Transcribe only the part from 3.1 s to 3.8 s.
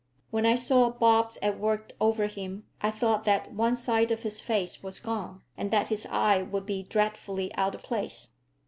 that one